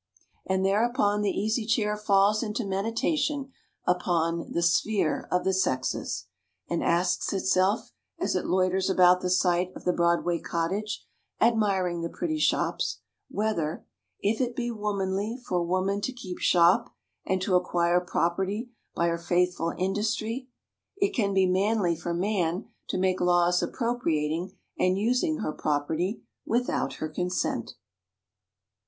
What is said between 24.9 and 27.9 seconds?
using her property without her consent?